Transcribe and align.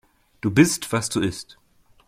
Du 0.41 0.49
bist, 0.49 0.91
was 0.91 1.09
du 1.09 1.19
isst. 1.19 1.59